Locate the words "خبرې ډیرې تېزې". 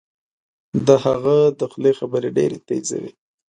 1.99-2.97